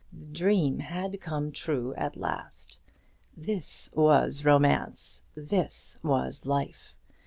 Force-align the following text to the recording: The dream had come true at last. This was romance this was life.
The 0.11 0.25
dream 0.25 0.79
had 0.79 1.21
come 1.21 1.51
true 1.51 1.93
at 1.93 2.15
last. 2.17 2.79
This 3.37 3.87
was 3.93 4.43
romance 4.43 5.21
this 5.35 5.99
was 6.01 6.43
life. 6.47 6.95